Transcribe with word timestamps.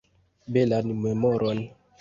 Belan 0.55 0.87
memoron! 1.05 1.59